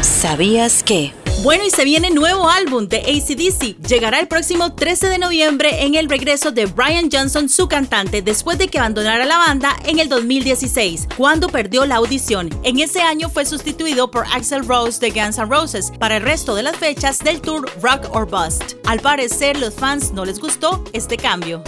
¿Sabías 0.00 0.82
que? 0.82 1.12
Bueno, 1.42 1.64
y 1.64 1.70
se 1.70 1.84
viene 1.84 2.10
nuevo 2.10 2.48
álbum 2.48 2.86
de 2.86 2.98
ACDC. 2.98 3.76
Llegará 3.88 4.20
el 4.20 4.28
próximo 4.28 4.74
13 4.74 5.08
de 5.08 5.18
noviembre 5.18 5.82
en 5.82 5.96
el 5.96 6.08
regreso 6.08 6.52
de 6.52 6.66
Brian 6.66 7.08
Johnson, 7.10 7.48
su 7.48 7.66
cantante, 7.66 8.22
después 8.22 8.58
de 8.58 8.68
que 8.68 8.78
abandonara 8.78 9.24
la 9.24 9.38
banda 9.38 9.74
en 9.84 9.98
el 9.98 10.08
2016, 10.08 11.08
cuando 11.16 11.48
perdió 11.48 11.84
la 11.84 11.96
audición. 11.96 12.48
En 12.62 12.78
ese 12.78 13.02
año 13.02 13.28
fue 13.28 13.44
sustituido 13.44 14.08
por 14.12 14.24
Axel 14.32 14.64
Rose 14.64 15.00
de 15.00 15.10
Guns 15.10 15.38
N' 15.38 15.46
Roses 15.46 15.92
para 15.98 16.18
el 16.18 16.22
resto 16.22 16.54
de 16.54 16.62
las 16.62 16.76
fechas 16.76 17.18
del 17.18 17.40
tour 17.40 17.68
Rock 17.82 18.14
or 18.14 18.30
Bust. 18.30 18.74
Al 18.86 19.00
parecer, 19.00 19.58
los 19.58 19.74
fans 19.74 20.12
no 20.12 20.24
les 20.24 20.38
gustó 20.38 20.84
este 20.92 21.16
cambio. 21.16 21.64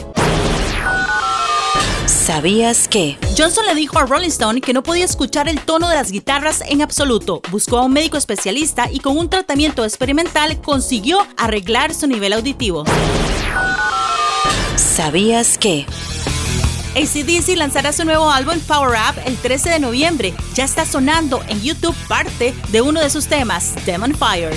¿Sabías 2.06 2.86
que? 2.86 3.16
Johnson 3.36 3.64
le 3.66 3.74
dijo 3.74 3.98
a 3.98 4.04
Rolling 4.04 4.28
Stone 4.28 4.60
que 4.60 4.72
no 4.72 4.82
podía 4.82 5.04
escuchar 5.04 5.48
el 5.48 5.60
tono 5.60 5.88
de 5.88 5.94
las 5.94 6.10
guitarras 6.10 6.62
en 6.68 6.82
absoluto. 6.82 7.40
Buscó 7.50 7.78
a 7.78 7.82
un 7.82 7.92
médico 7.92 8.16
especialista 8.16 8.90
y 8.90 9.00
con 9.00 9.16
un 9.16 9.30
tratamiento 9.30 9.84
experimental 9.84 10.60
consiguió 10.60 11.18
arreglar 11.36 11.94
su 11.94 12.06
nivel 12.06 12.34
auditivo. 12.34 12.84
¿Sabías 14.76 15.56
que? 15.56 15.86
ACDC 16.94 17.56
lanzará 17.56 17.92
su 17.92 18.04
nuevo 18.04 18.30
álbum 18.30 18.60
Power 18.60 18.98
Up 19.10 19.20
el 19.24 19.36
13 19.36 19.70
de 19.70 19.80
noviembre. 19.80 20.34
Ya 20.54 20.64
está 20.64 20.84
sonando 20.84 21.42
en 21.48 21.60
YouTube 21.62 21.96
parte 22.06 22.54
de 22.70 22.80
uno 22.80 23.00
de 23.00 23.10
sus 23.10 23.26
temas, 23.26 23.74
Demon 23.84 24.14
Fire. 24.14 24.54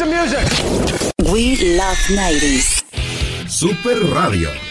Some 0.00 0.08
music. 0.08 0.48
We 1.30 1.76
love 1.76 1.98
90s. 2.08 2.82
Super 3.50 4.00
Radio. 4.14 4.48
Radio. 4.50 4.69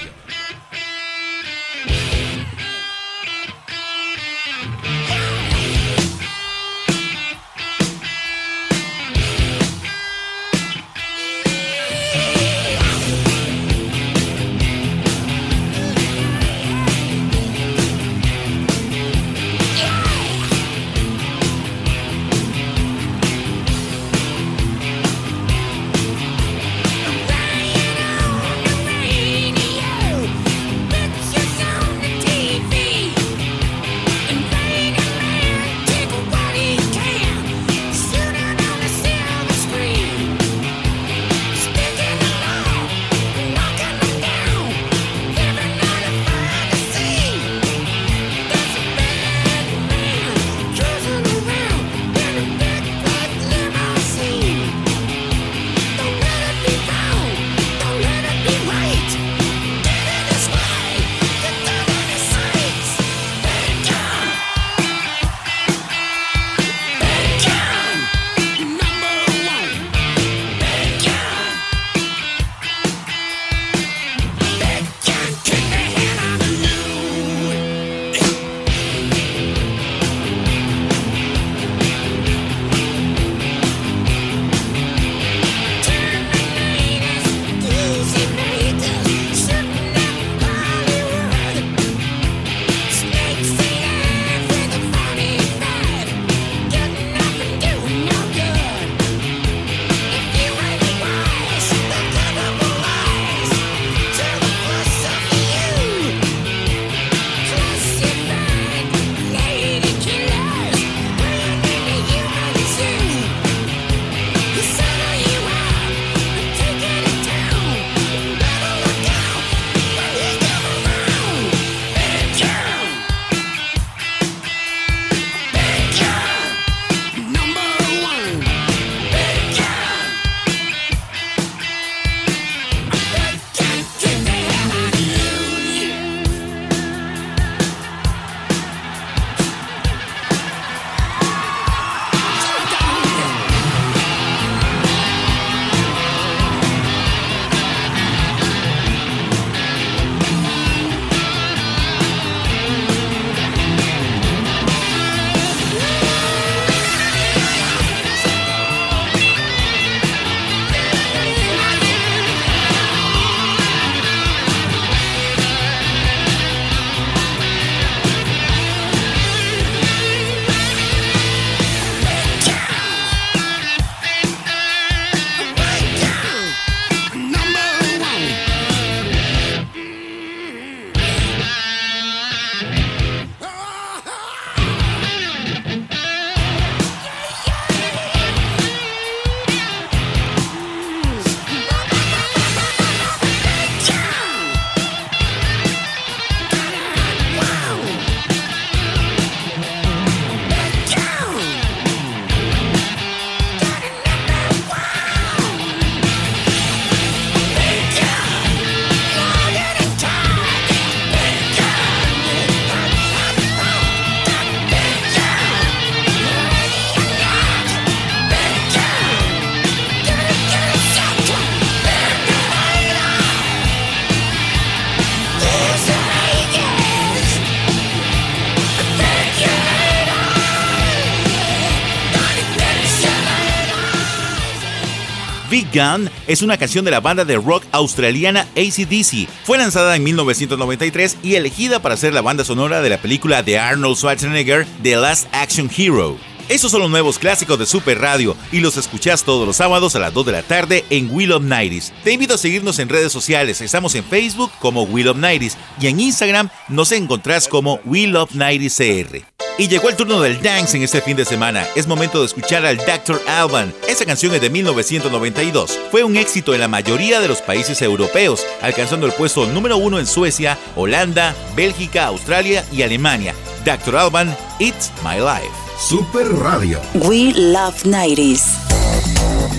Gun 235.74 236.10
es 236.28 236.42
una 236.42 236.58
canción 236.58 236.86
de 236.86 236.92
la 236.92 237.00
banda 237.00 237.26
de 237.26 237.38
rock 237.38 237.64
australiana 237.72 238.48
ACDC. 238.56 239.28
Fue 239.44 239.58
lanzada 239.58 239.96
en 239.96 240.04
1993 240.04 241.18
y 241.24 241.36
elegida 241.36 241.82
para 241.82 241.98
ser 241.98 242.14
la 242.14 242.22
banda 242.22 242.44
sonora 242.44 242.82
de 242.82 242.90
la 242.90 243.02
película 243.02 243.44
de 243.44 243.60
Arnold 243.60 243.98
Schwarzenegger, 243.98 244.66
The 244.84 244.96
Last 244.96 245.28
Action 245.32 245.70
Hero. 245.76 246.18
Esos 246.50 246.72
son 246.72 246.82
los 246.82 246.90
nuevos 246.90 247.20
clásicos 247.20 247.60
de 247.60 247.68
Super 247.68 248.00
Radio 248.00 248.36
y 248.52 248.60
los 248.60 248.76
escuchás 248.76 249.24
todos 249.24 249.46
los 249.46 249.58
sábados 249.58 249.96
a 249.96 250.00
las 250.00 250.14
2 250.16 250.26
de 250.26 250.32
la 250.32 250.42
tarde 250.42 250.84
en 250.90 251.12
Will 251.12 251.32
of 251.32 251.44
Nighties. 251.44 251.94
Te 252.04 252.12
invito 252.12 252.34
a 252.34 252.40
seguirnos 252.40 252.80
en 252.80 252.90
redes 252.90 253.12
sociales. 253.12 253.62
Estamos 253.62 253.94
en 253.94 254.04
Facebook 254.04 254.52
como 254.60 254.82
Will 254.84 255.10
of 255.10 255.18
Nighties 255.18 255.58
y 255.80 255.88
en 255.88 256.00
Instagram 256.00 256.50
nos 256.68 256.92
encontrás 256.92 257.48
como 257.48 257.80
Will 257.86 258.16
of 258.16 258.34
Nighties 258.34 258.78
CR. 258.78 259.29
Y 259.60 259.68
llegó 259.68 259.90
el 259.90 259.98
turno 259.98 260.22
del 260.22 260.42
dance 260.42 260.78
en 260.78 260.84
este 260.84 261.02
fin 261.02 261.18
de 261.18 261.26
semana. 261.26 261.68
Es 261.76 261.86
momento 261.86 262.22
de 262.22 262.28
escuchar 262.28 262.66
al 262.66 262.78
Dr. 262.78 263.22
Alban. 263.28 263.74
Esa 263.90 264.06
canción 264.06 264.34
es 264.34 264.40
de 264.40 264.50
1992. 264.50 265.78
Fue 265.92 266.06
un 266.06 266.16
éxito 266.16 266.54
en 266.54 266.62
la 266.62 266.70
mayoría 266.70 267.20
de 267.20 267.28
los 267.28 267.42
países 267.42 267.82
europeos, 267.82 268.48
alcanzando 268.62 269.06
el 269.06 269.12
puesto 269.12 269.46
número 269.48 269.76
uno 269.76 270.00
en 270.00 270.08
Suecia, 270.08 270.58
Holanda, 270.78 271.36
Bélgica, 271.58 272.06
Australia 272.06 272.64
y 272.72 272.84
Alemania. 272.84 273.36
Dr. 273.66 273.98
Alban, 273.98 274.34
It's 274.60 274.94
My 275.04 275.18
Life. 275.18 275.52
Super 275.78 276.26
Radio. 276.38 276.80
We 276.94 277.34
Love 277.34 277.84
90s. 277.84 279.59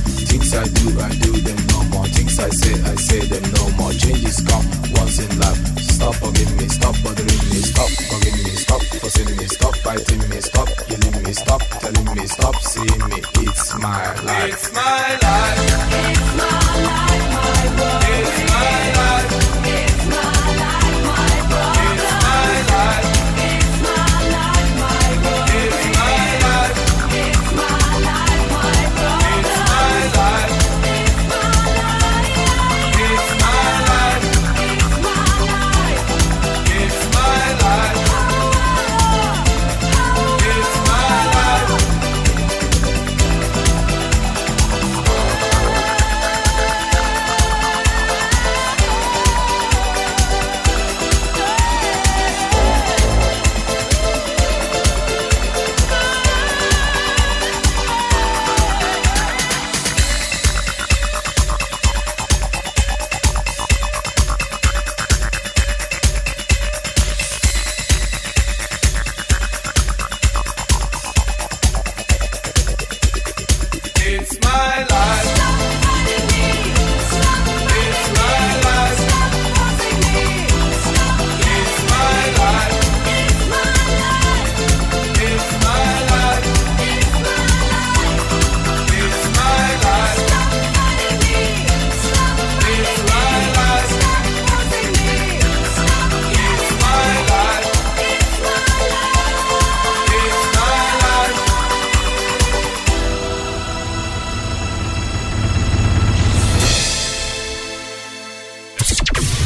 things 0.00 0.54
I 0.54 0.64
do, 0.64 1.00
I 1.00 1.21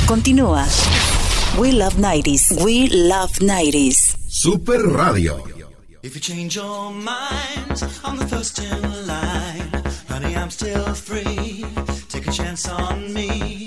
Continúa. 0.07 0.63
We 1.59 1.73
Love 1.73 1.99
90s. 1.99 2.63
We 2.63 2.87
Love 2.95 3.33
90s. 3.43 4.15
Super 4.31 4.79
Radio. 4.87 5.43
If 6.05 6.15
you 6.15 6.21
change 6.21 6.55
your 6.55 6.93
mind, 6.93 7.75
I'm 8.05 8.17
the 8.17 8.27
first 8.31 8.61
in 8.61 9.07
line. 9.07 9.83
Honey, 10.07 10.37
I'm 10.37 10.51
still 10.51 10.95
free. 10.95 11.67
Take 12.09 12.29
a 12.29 12.31
chance 12.31 12.69
on 12.69 13.13
me. 13.13 13.66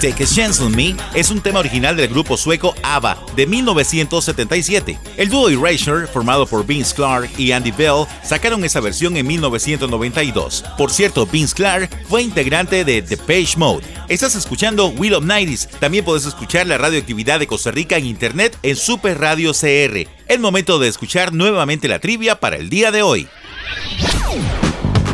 Take 0.00 0.24
a 0.24 0.26
Chance 0.26 0.62
on 0.62 0.74
Me 0.74 0.96
es 1.12 1.30
un 1.30 1.42
tema 1.42 1.58
original 1.58 1.94
del 1.94 2.08
grupo 2.08 2.38
sueco 2.38 2.74
ABBA 2.82 3.18
de 3.36 3.46
1977. 3.46 4.98
El 5.18 5.28
dúo 5.28 5.50
Erasure, 5.50 6.06
formado 6.06 6.46
por 6.46 6.64
Vince 6.64 6.94
Clark 6.94 7.28
y 7.36 7.52
Andy 7.52 7.70
Bell, 7.70 8.06
sacaron 8.22 8.64
esa 8.64 8.80
versión 8.80 9.18
en 9.18 9.26
1992. 9.26 10.64
Por 10.78 10.90
cierto, 10.90 11.26
Vince 11.26 11.54
Clark 11.54 11.90
fue 12.08 12.22
integrante 12.22 12.82
de 12.82 13.02
The 13.02 13.18
Page 13.18 13.58
Mode. 13.58 13.84
Estás 14.08 14.34
escuchando 14.36 14.88
Will 14.88 15.12
of 15.12 15.24
Nighties. 15.24 15.68
También 15.80 16.02
podés 16.02 16.24
escuchar 16.24 16.66
la 16.66 16.78
radioactividad 16.78 17.38
de 17.38 17.46
Costa 17.46 17.70
Rica 17.70 17.98
en 17.98 18.06
internet 18.06 18.56
en 18.62 18.76
Super 18.76 19.20
Radio 19.20 19.52
CR. 19.52 20.08
El 20.28 20.40
momento 20.40 20.78
de 20.78 20.88
escuchar 20.88 21.34
nuevamente 21.34 21.88
la 21.88 21.98
trivia 21.98 22.40
para 22.40 22.56
el 22.56 22.70
día 22.70 22.90
de 22.90 23.02
hoy. 23.02 23.28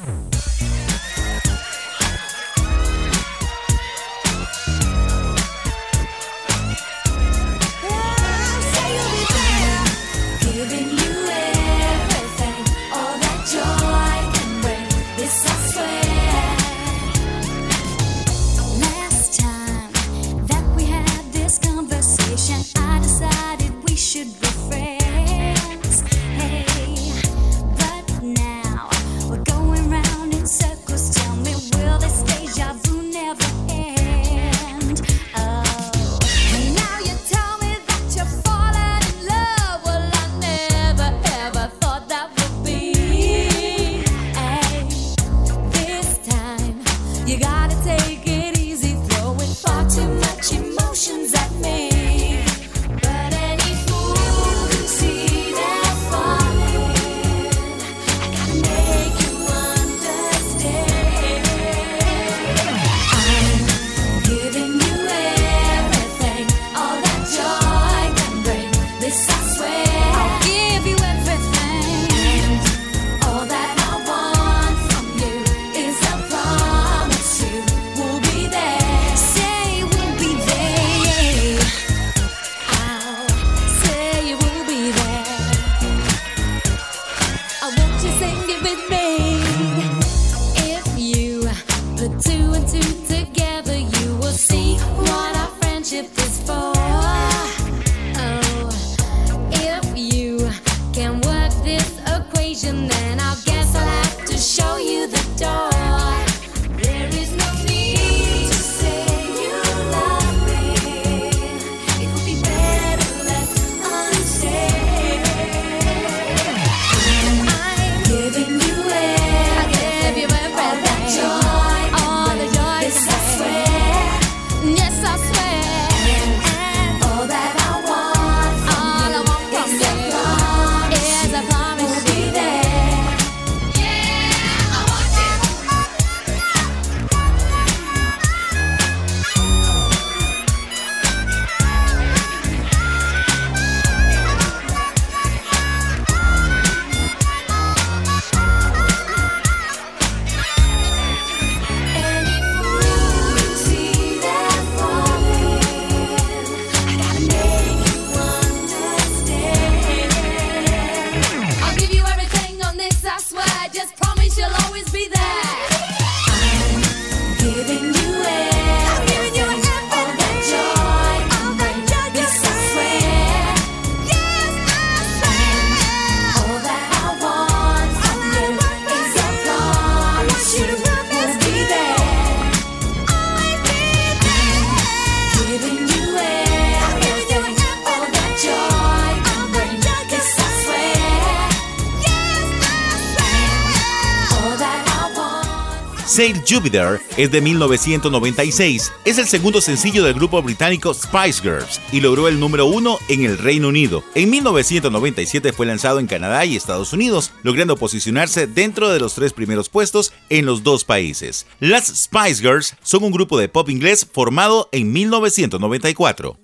Jupiter 196.56 197.02
es 197.18 197.30
de 197.30 197.42
1996. 197.42 198.90
Es 199.04 199.18
el 199.18 199.28
segundo 199.28 199.60
sencillo 199.60 200.02
del 200.02 200.14
grupo 200.14 200.40
británico 200.40 200.94
Spice 200.94 201.42
Girls 201.42 201.82
y 201.92 202.00
logró 202.00 202.28
el 202.28 202.40
número 202.40 202.64
uno 202.64 202.98
en 203.08 203.26
el 203.26 203.36
Reino 203.36 203.68
Unido. 203.68 204.02
En 204.14 204.30
1997 204.30 205.52
fue 205.52 205.66
lanzado 205.66 206.00
en 206.00 206.06
Canadá 206.06 206.46
y 206.46 206.56
Estados 206.56 206.94
Unidos, 206.94 207.32
logrando 207.42 207.76
posicionarse 207.76 208.46
dentro 208.46 208.88
de 208.88 209.00
los 209.00 209.14
tres 209.14 209.34
primeros 209.34 209.68
puestos 209.68 210.14
en 210.30 210.46
los 210.46 210.62
dos 210.62 210.84
países. 210.84 211.46
Las 211.60 211.88
Spice 211.88 212.40
Girls 212.40 212.74
son 212.82 213.04
un 213.04 213.12
grupo 213.12 213.38
de 213.38 213.50
pop 213.50 213.68
inglés 213.68 214.06
formado 214.10 214.70
en 214.72 214.90
1994. 214.92 216.38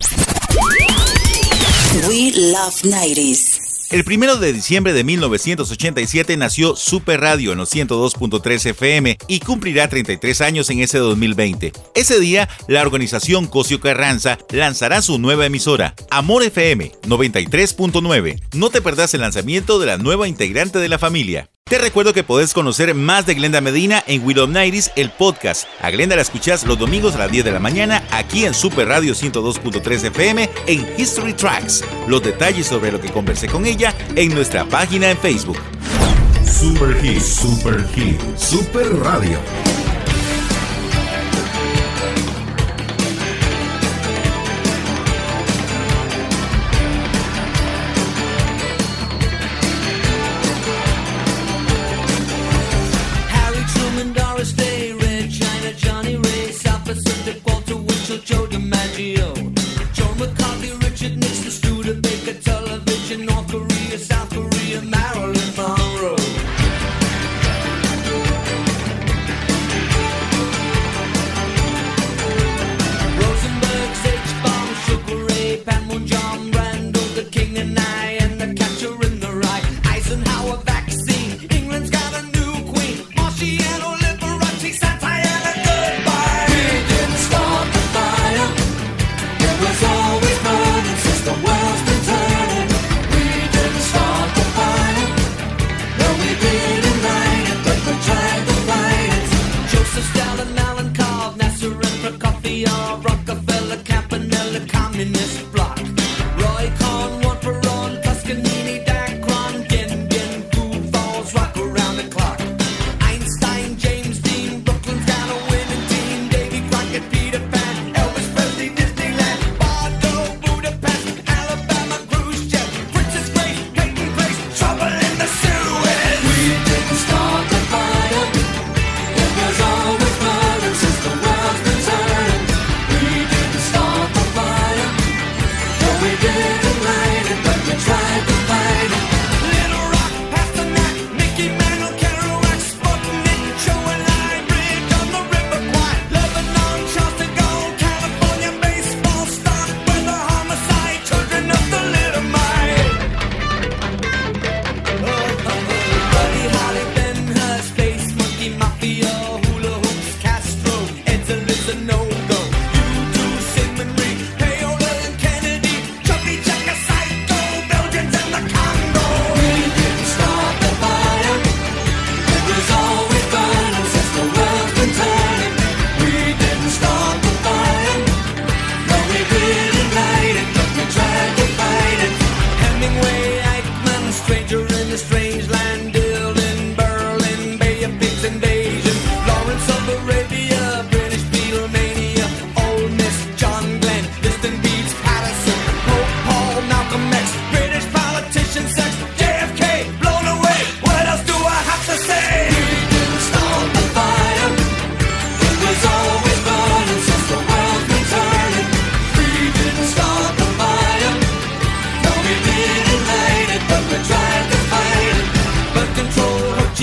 We 2.07 2.33
love 2.33 2.83
90s. 2.83 3.52
El 3.93 4.05
primero 4.05 4.39
de 4.39 4.55
diciembre 4.55 4.95
de 4.95 5.05
1987 5.05 6.39
nació 6.39 6.77
Super 6.77 7.21
Radio 7.21 7.53
en 7.53 7.59
los 7.59 7.75
102.3 7.75 8.71
FM 8.71 9.19
y 9.29 9.41
cumplirá 9.41 9.87
33 9.87 10.41
años 10.41 10.71
en 10.71 10.81
ese 10.81 10.97
2020. 10.97 11.75
Ese 11.95 12.19
día, 12.19 12.49
la 12.69 12.81
organización 12.81 13.47
Cosio 13.47 13.81
Carranza 13.81 14.39
lanzará 14.51 15.03
su 15.03 15.19
nueva 15.19 15.45
emisora, 15.45 15.95
Amor 16.09 16.43
FM 16.43 16.91
93.9. 17.03 18.41
No 18.55 18.71
te 18.71 18.81
perdás 18.81 19.13
el 19.13 19.21
lanzamiento 19.21 19.79
de 19.79 19.85
la 19.85 19.99
nueva 19.99 20.27
integrante 20.27 20.79
de 20.79 20.89
la 20.89 20.99
familia. 20.99 21.52
Te 21.65 21.79
recuerdo 21.79 22.13
que 22.13 22.23
podés 22.23 22.53
conocer 22.53 22.95
más 22.95 23.25
de 23.25 23.35
Glenda 23.35 23.61
Medina 23.63 24.03
en 24.07 24.23
Will 24.27 24.41
of 24.41 24.51
el 24.97 25.11
podcast. 25.11 25.67
A 25.81 25.91
Glenda 25.91 26.17
la 26.17 26.23
escuchás 26.23 26.67
los 26.67 26.79
domingos 26.79 27.15
a 27.15 27.19
las 27.19 27.31
10 27.31 27.47
de 27.47 27.53
la 27.53 27.61
mañana 27.61 28.03
aquí 28.11 28.45
en 28.45 28.53
Super 28.53 28.89
Radio 28.89 29.15
102.3 29.15 30.05
FM 30.09 30.51
en 30.67 30.87
History 30.99 31.33
Tracks. 31.33 31.83
Los 32.09 32.23
detalles 32.23 32.67
sobre 32.67 32.93
lo 32.93 33.01
que 33.01 33.11
conversé 33.11 33.47
con 33.49 33.65
ella 33.65 33.95
en 34.17 34.35
nuestra 34.35 34.67
página 34.67 35.11
en 35.11 35.17
Facebook. 35.17 35.59
Super 36.45 37.03
Hits, 37.03 37.37
Super 37.37 37.87
Hits, 37.97 38.43
Super 38.43 38.95
Radio. 38.97 39.39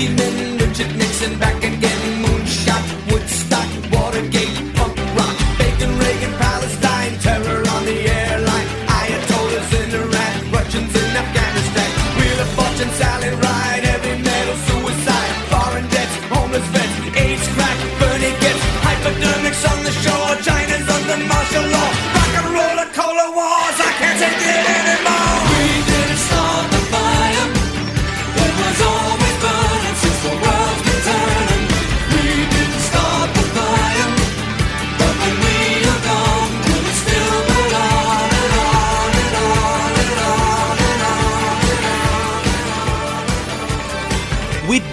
Richard 0.08 0.96
Nixon 0.96 1.38
back 1.38 1.62
again. 1.62 1.89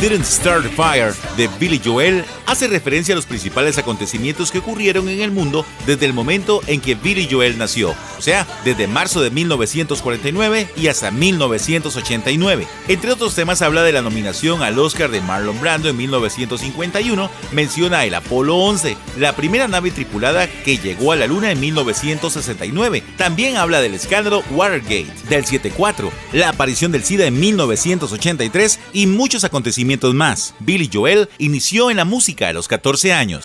Didn't 0.07 0.23
Start 0.23 0.63
the 0.63 0.69
Fire 0.69 1.11
de 1.37 1.47
Billy 1.59 1.79
Joel 1.83 2.25
hace 2.47 2.67
referencia 2.67 3.13
a 3.13 3.15
los 3.15 3.25
principales 3.25 3.77
acontecimientos 3.77 4.51
que 4.51 4.57
ocurrieron 4.57 5.07
en 5.07 5.21
el 5.21 5.31
mundo 5.31 5.65
desde 5.85 6.05
el 6.05 6.13
momento 6.13 6.61
en 6.67 6.81
que 6.81 6.95
Billy 6.95 7.27
Joel 7.29 7.57
nació, 7.57 7.91
o 7.91 8.21
sea, 8.21 8.47
desde 8.65 8.87
marzo 8.87 9.21
de 9.21 9.29
1949 9.29 10.67
y 10.75 10.87
hasta 10.87 11.11
1989. 11.11 12.67
Entre 12.87 13.11
otros 13.11 13.35
temas 13.35 13.61
habla 13.61 13.83
de 13.83 13.91
la 13.91 14.01
nominación 14.01 14.63
al 14.63 14.79
Oscar 14.79 15.11
de 15.11 15.21
Marlon 15.21 15.61
Brando 15.61 15.89
en 15.89 15.97
1951, 15.97 17.29
menciona 17.51 18.03
el 18.05 18.15
Apolo 18.15 18.57
11, 18.57 18.97
la 19.17 19.35
primera 19.35 19.67
nave 19.67 19.91
tripulada 19.91 20.47
que 20.47 20.77
llegó 20.77 21.11
a 21.11 21.15
la 21.15 21.27
Luna 21.27 21.51
en 21.51 21.59
1969. 21.59 23.03
También 23.17 23.57
habla 23.57 23.81
del 23.81 23.93
escándalo 23.93 24.43
Watergate, 24.51 25.07
del 25.29 25.45
74, 25.45 26.11
la 26.33 26.49
aparición 26.49 26.91
del 26.91 27.03
SIDA 27.03 27.27
en 27.27 27.39
1983 27.39 28.79
y 28.93 29.05
muchos 29.05 29.43
acontecimientos 29.43 30.13
más. 30.15 30.55
Billy 30.59 30.89
Joel 30.91 31.26
inició 31.37 31.91
en 31.91 31.97
la 31.97 32.05
música 32.05 32.49
a 32.49 32.53
los 32.53 32.67
14 32.67 33.13
años. 33.13 33.43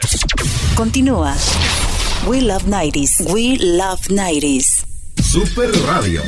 Continúa. 0.75 1.37
We 2.27 2.41
Love 2.41 2.65
90s. 2.65 3.33
We 3.33 3.59
Love 3.59 4.01
90s. 4.09 4.85
Super 5.23 5.71
Radio. 5.87 6.23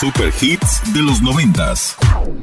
Super 0.00 0.32
hits 0.32 0.80
de 0.94 1.02
los 1.02 1.20
noventas. 1.20 1.94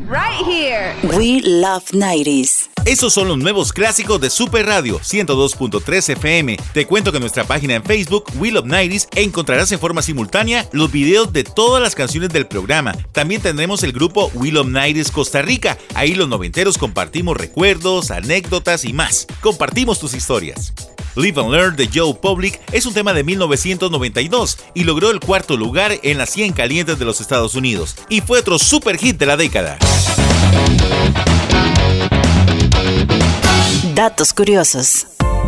Right 0.08 0.46
here. 0.46 0.94
We 1.18 1.42
Love 1.42 1.86
90s. 1.92 2.57
Esos 2.88 3.12
son 3.12 3.28
los 3.28 3.38
nuevos 3.38 3.74
clásicos 3.74 4.22
de 4.22 4.30
Super 4.30 4.66
Radio 4.66 5.02
102.3 5.02 6.10
FM. 6.14 6.56
Te 6.72 6.88
cuento 6.88 7.12
que 7.12 7.18
en 7.18 7.22
nuestra 7.22 7.44
página 7.44 7.76
en 7.76 7.84
Facebook, 7.84 8.24
We 8.38 8.50
Love 8.50 8.66
90s, 8.66 9.10
encontrarás 9.16 9.70
en 9.74 9.80
forma 9.80 10.02
simultánea 10.02 10.66
los 10.72 10.90
videos 10.90 11.34
de 11.34 11.44
todas 11.44 11.84
las 11.84 11.96
canciones 11.96 12.30
del 12.30 12.48
programa. 12.48 12.96
También 13.12 13.42
tendremos 13.42 13.84
el 13.84 13.92
grupo 13.92 14.32
We 14.36 14.54
Love 14.54 14.68
90s 14.68 15.12
Costa 15.12 15.42
Rica. 15.42 15.78
Ahí 15.96 16.16
los 16.16 16.30
noventeros 16.30 16.78
compartimos 16.78 17.36
recuerdos, 17.36 18.10
anécdotas 18.10 18.86
y 18.86 18.94
más. 18.94 19.28
Compartimos 19.42 20.00
tus 20.00 20.14
historias. 20.14 20.72
Live 21.18 21.42
and 21.42 21.52
Learn 21.52 21.76
de 21.76 21.90
Joe 21.94 22.14
Public 22.14 22.62
es 22.72 22.86
un 22.86 22.94
tema 22.94 23.14
de 23.14 23.26
1992 23.26 24.60
y 24.76 24.86
logró 24.86 25.12
el 25.12 25.20
cuarto 25.20 25.58
lugar 25.58 26.00
en 26.04 26.18
las 26.18 26.30
100 26.30 26.54
calientes 26.54 26.98
de 26.98 27.04
los 27.04 27.20
Estados 27.20 27.54
Unidos. 27.54 27.98
Y 28.08 28.22
fue 28.22 28.40
otro 28.40 28.58
super 28.58 28.98
hit 28.98 29.18
de 29.18 29.26
la 29.26 29.36
década. 29.36 29.78
Datos 33.98 34.32
curiosos. 34.32 35.08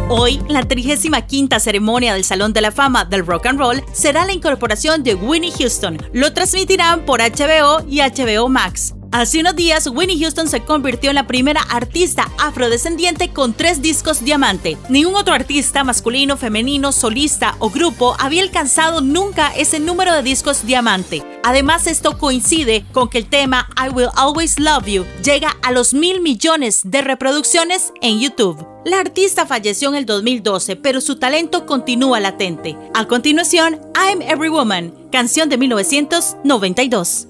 Hoy, 0.10 0.42
la 0.50 0.64
35 0.64 1.60
ceremonia 1.60 2.16
del 2.16 2.24
Salón 2.24 2.52
de 2.52 2.62
la 2.62 2.72
Fama 2.72 3.06
del 3.06 3.24
Rock 3.24 3.46
and 3.46 3.60
Roll 3.60 3.84
será 3.94 4.26
la 4.26 4.34
incorporación 4.34 5.04
de 5.04 5.14
Winnie 5.14 5.52
Houston. 5.52 6.00
Lo 6.14 6.34
transmitirán 6.34 7.06
por 7.06 7.20
HBO 7.20 7.86
y 7.88 8.02
HBO 8.02 8.50
Max. 8.50 8.96
Hace 9.12 9.40
unos 9.40 9.56
días, 9.56 9.88
Winnie 9.88 10.20
Houston 10.20 10.48
se 10.48 10.64
convirtió 10.64 11.10
en 11.10 11.16
la 11.16 11.26
primera 11.26 11.62
artista 11.62 12.30
afrodescendiente 12.38 13.30
con 13.30 13.54
tres 13.54 13.82
discos 13.82 14.24
diamante. 14.24 14.78
Ningún 14.88 15.16
otro 15.16 15.34
artista 15.34 15.84
masculino, 15.84 16.38
femenino, 16.38 16.92
solista 16.92 17.56
o 17.58 17.72
grupo 17.72 18.16
había 18.20 18.44
alcanzado 18.44 19.02
nunca 19.02 19.52
ese 19.56 19.80
número 19.80 20.14
de 20.14 20.22
discos 20.22 20.64
diamante. 20.64 21.24
Además, 21.44 21.88
esto 21.88 22.20
coincide 22.20 22.86
con 22.92 23.10
que 23.10 23.18
el 23.18 23.26
tema 23.26 23.68
I 23.84 23.90
Will 23.90 24.10
Always 24.16 24.60
Love 24.60 24.86
You 24.86 25.06
llega 25.24 25.58
a 25.64 25.72
los 25.72 25.96
mil 25.96 26.22
millones 26.22 26.82
de 26.84 27.02
reproducciones 27.02 27.92
en 28.02 28.20
YouTube. 28.20 28.64
La 28.86 29.00
artista 29.00 29.48
falleció 29.48 29.90
en 29.90 29.96
el 29.96 30.06
2012, 30.06 30.76
pero 30.76 31.02
su 31.02 31.18
talento 31.18 31.66
continúa 31.66 32.20
latente. 32.20 32.78
A 32.94 33.06
continuación, 33.06 33.82
I'm 33.96 34.22
Every 34.22 34.50
Woman, 34.50 34.94
canción 35.12 35.50
de 35.50 35.58
1992. 35.58 37.28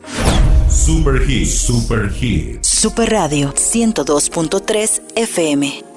Super 0.80 1.20
Hits. 1.20 1.60
Super 1.60 2.08
Hits. 2.08 2.70
Super 2.70 3.06
Radio 3.06 3.52
102.3 3.52 5.02
FM. 5.14 5.89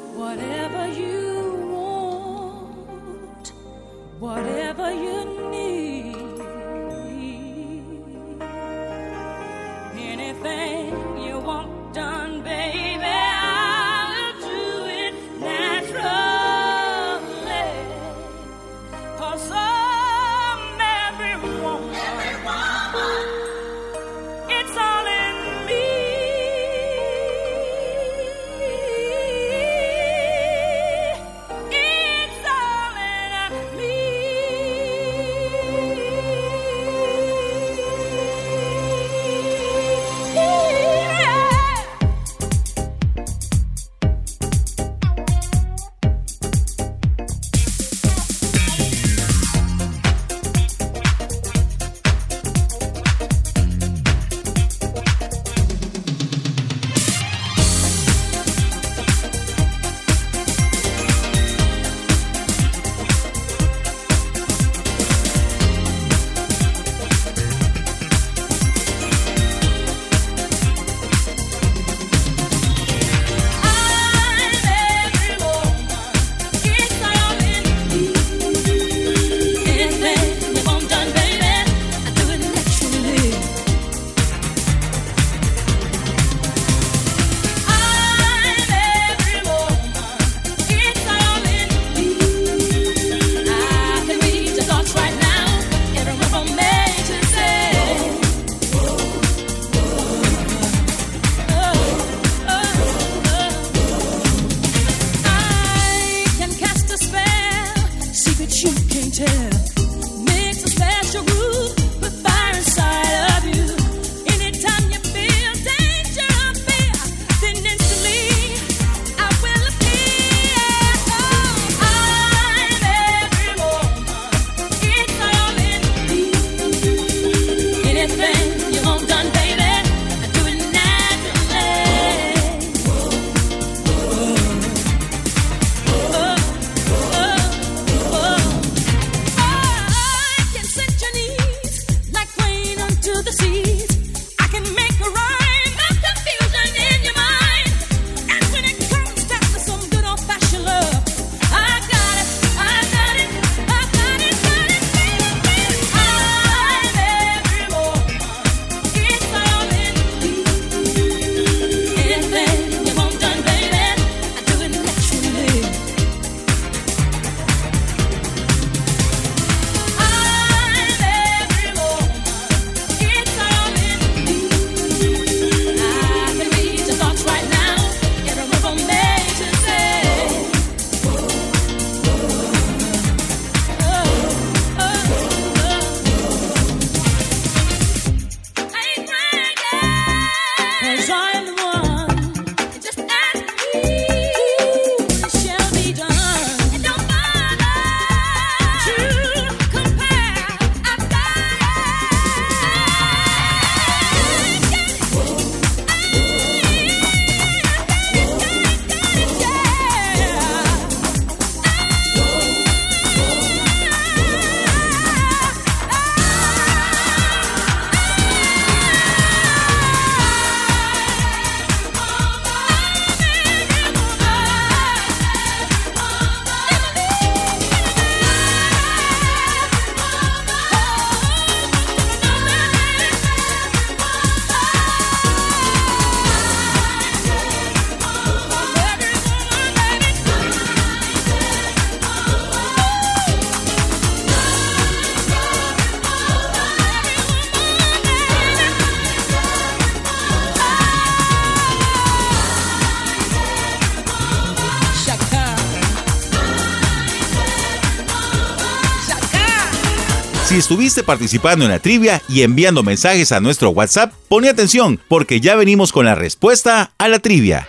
Si 260.53 260.59
estuviste 260.59 261.03
participando 261.03 261.65
en 261.65 261.71
la 261.71 261.79
trivia 261.79 262.21
y 262.29 262.43
enviando 262.43 262.83
mensajes 262.83 263.33
a 263.33 263.41
nuestro 263.41 263.71
WhatsApp, 263.71 264.13
pone 264.29 264.51
atención 264.51 265.01
porque 265.09 265.41
ya 265.41 265.57
venimos 265.57 265.93
con 265.93 266.05
la 266.05 266.15
respuesta 266.15 266.93
a 266.99 267.09
la 267.09 267.21
trivia. 267.21 267.67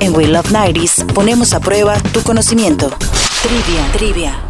En 0.00 0.12
We 0.12 0.26
Love 0.26 0.50
90s 0.50 1.06
ponemos 1.12 1.52
a 1.52 1.60
prueba 1.60 1.96
tu 2.12 2.20
conocimiento. 2.22 2.90
Trivia, 3.42 3.92
trivia. 3.92 4.42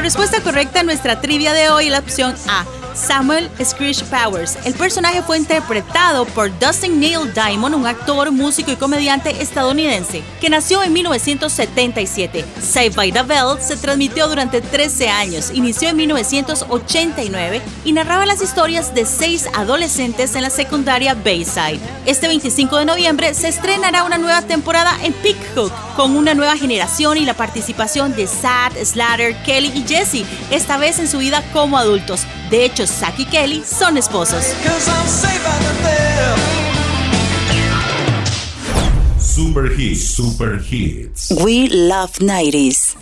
Respuesta 0.00 0.40
correcta 0.40 0.80
a 0.80 0.82
nuestra 0.82 1.20
trivia 1.20 1.52
de 1.52 1.70
hoy 1.70 1.86
es 1.86 1.92
la 1.92 1.98
opción 1.98 2.34
A. 2.48 2.64
Samuel 2.94 3.50
Screech 3.62 4.04
Powers. 4.04 4.56
El 4.64 4.74
personaje 4.74 5.22
fue 5.22 5.38
interpretado 5.38 6.24
por 6.26 6.56
Dustin 6.58 7.00
Neil 7.00 7.32
Diamond, 7.34 7.74
un 7.74 7.86
actor, 7.86 8.30
músico 8.30 8.70
y 8.70 8.76
comediante 8.76 9.42
estadounidense, 9.42 10.22
que 10.40 10.48
nació 10.48 10.82
en 10.82 10.92
1977. 10.92 12.44
Saved 12.60 12.94
by 12.94 13.12
the 13.12 13.22
Bell 13.22 13.60
se 13.60 13.76
transmitió 13.76 14.28
durante 14.28 14.60
13 14.60 15.08
años, 15.08 15.50
inició 15.52 15.88
en 15.88 15.96
1989 15.96 17.62
y 17.84 17.92
narraba 17.92 18.26
las 18.26 18.42
historias 18.42 18.94
de 18.94 19.04
seis 19.04 19.48
adolescentes 19.54 20.34
en 20.36 20.42
la 20.42 20.50
secundaria 20.50 21.14
Bayside. 21.14 21.80
Este 22.06 22.28
25 22.28 22.78
de 22.78 22.84
noviembre 22.84 23.34
se 23.34 23.48
estrenará 23.48 24.04
una 24.04 24.18
nueva 24.18 24.42
temporada 24.42 24.96
en 25.02 25.12
Pick 25.14 25.36
Hook, 25.54 25.72
con 25.96 26.16
una 26.16 26.34
nueva 26.34 26.56
generación 26.56 27.16
y 27.18 27.24
la 27.24 27.34
participación 27.34 28.14
de 28.14 28.26
Sad, 28.26 28.72
Slater, 28.84 29.36
Kelly 29.42 29.72
y 29.74 29.83
Jesse, 29.86 30.24
esta 30.50 30.76
vez 30.76 30.98
en 30.98 31.08
su 31.08 31.18
vida 31.18 31.42
como 31.52 31.78
adultos. 31.78 32.22
De 32.50 32.64
hecho, 32.64 32.86
Zack 32.86 33.18
y 33.20 33.24
Kelly 33.26 33.62
son 33.64 33.96
esposos. 33.96 34.44
Super 39.18 39.80
Hits, 39.80 40.14
Super 40.14 40.60
Hits. 40.70 41.30
We 41.42 41.68
love 41.68 42.12
90s. 42.20 42.96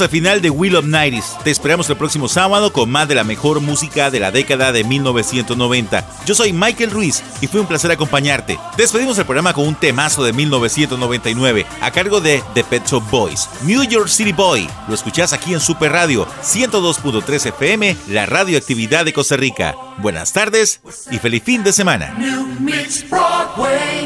Al 0.00 0.08
final 0.08 0.40
de 0.40 0.48
Wheel 0.48 0.76
of 0.76 0.86
Nighties. 0.86 1.36
Te 1.44 1.50
esperamos 1.50 1.90
el 1.90 1.96
próximo 1.96 2.26
sábado 2.26 2.72
con 2.72 2.90
más 2.90 3.06
de 3.06 3.14
la 3.14 3.22
mejor 3.22 3.60
música 3.60 4.10
de 4.10 4.18
la 4.18 4.30
década 4.30 4.72
de 4.72 4.82
1990. 4.82 6.08
Yo 6.24 6.34
soy 6.34 6.54
Michael 6.54 6.90
Ruiz 6.90 7.22
y 7.42 7.48
fue 7.48 7.60
un 7.60 7.66
placer 7.66 7.90
acompañarte. 7.90 8.58
Despedimos 8.78 9.18
el 9.18 9.26
programa 9.26 9.52
con 9.52 9.66
un 9.66 9.74
temazo 9.74 10.24
de 10.24 10.32
1999 10.32 11.66
a 11.82 11.90
cargo 11.90 12.20
de 12.20 12.42
The 12.54 12.64
Pet 12.64 12.86
Shop 12.86 13.02
Boys, 13.10 13.48
New 13.62 13.82
York 13.84 14.08
City 14.08 14.32
Boy. 14.32 14.68
Lo 14.88 14.94
escuchás 14.94 15.34
aquí 15.34 15.52
en 15.52 15.60
Super 15.60 15.92
Radio 15.92 16.26
102.3 16.42 17.46
FM, 17.46 17.96
la 18.08 18.24
radioactividad 18.24 19.04
de 19.04 19.12
Costa 19.12 19.36
Rica. 19.36 19.74
Buenas 19.98 20.32
tardes 20.32 20.80
y 21.10 21.18
feliz 21.18 21.42
fin 21.42 21.62
de 21.62 21.72
semana. 21.72 22.14
Avenue 22.16 22.58
meets 22.60 23.08
Broadway. 23.08 23.99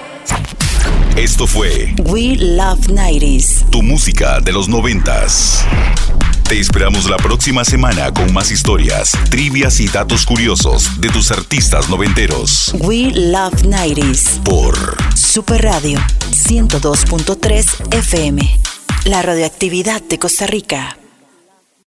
Esto 1.17 1.47
fue 1.47 1.95
We 2.07 2.37
love 2.37 2.89
90s. 2.89 3.71
tu 3.71 3.83
música 3.85 4.41
de 4.41 4.53
los 4.53 4.69
noventas. 4.69 5.65
Te 6.49 6.59
esperamos 6.59 7.09
la 7.09 7.17
próxima 7.19 7.65
semana 7.65 8.13
con 8.13 8.33
más 8.33 8.51
historias, 8.51 9.13
trivias 9.31 9.79
y 9.79 9.87
datos 9.87 10.27
curiosos 10.27 11.01
de 11.01 11.11
tus 11.11 11.31
artistas 11.31 11.89
noventeros. 11.89 12.75
We 12.81 13.13
love 13.13 13.55
90s. 13.63 14.43
Por 14.43 14.77
Super 15.15 15.63
Radio 15.63 16.01
102.3 16.33 17.95
FM. 17.95 18.61
La 19.05 19.23
radioactividad 19.23 20.03
de 20.03 20.19
Costa 20.19 20.49
Rica. 20.49 20.97